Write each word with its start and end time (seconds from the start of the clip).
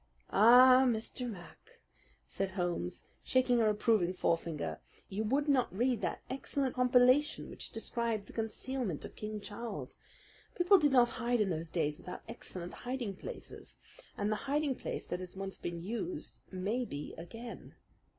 "Ah, 0.31 0.83
Mr. 0.87 1.29
Mac," 1.29 1.79
said 2.27 2.49
Holmes, 2.49 3.03
shaking 3.23 3.61
a 3.61 3.67
reproving 3.67 4.13
forefinger, 4.13 4.79
"you 5.09 5.23
would 5.23 5.47
not 5.47 5.71
read 5.71 6.01
that 6.01 6.23
excellent 6.27 6.71
local 6.71 6.85
compilation 6.85 7.51
which 7.51 7.69
described 7.69 8.25
the 8.25 8.33
concealment 8.33 9.05
of 9.05 9.15
King 9.15 9.39
Charles. 9.39 9.99
People 10.55 10.79
did 10.79 10.91
not 10.91 11.07
hide 11.21 11.39
in 11.39 11.51
those 11.51 11.69
days 11.69 11.99
without 11.99 12.23
excellent 12.27 12.73
hiding 12.73 13.15
places, 13.15 13.77
and 14.17 14.31
the 14.31 14.35
hiding 14.49 14.73
place 14.73 15.05
that 15.05 15.19
has 15.19 15.35
once 15.35 15.59
been 15.59 15.83
used 15.83 16.41
may 16.51 16.83
be 16.83 17.13
again. 17.15 17.75